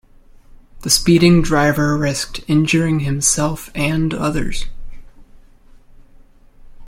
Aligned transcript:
The 0.81 0.89
speeding 0.89 1.43
driver 1.43 1.95
risked 1.95 2.43
injuring 2.47 3.01
himself 3.01 3.69
and 3.75 4.15
others. 4.15 4.65